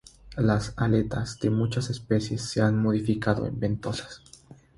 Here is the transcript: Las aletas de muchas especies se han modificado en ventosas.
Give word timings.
Las 0.37 0.73
aletas 0.77 1.39
de 1.41 1.51
muchas 1.51 1.91
especies 1.91 2.41
se 2.41 2.59
han 2.59 2.81
modificado 2.81 3.45
en 3.45 3.59
ventosas. 3.59 4.23